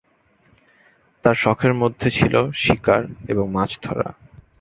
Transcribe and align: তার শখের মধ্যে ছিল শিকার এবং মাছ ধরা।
তার 1.25 1.35
শখের 1.35 1.73
মধ্যে 1.73 2.07
ছিল 2.09 2.33
শিকার 2.53 3.01
এবং 3.27 3.45
মাছ 3.51 3.71
ধরা। 3.83 4.09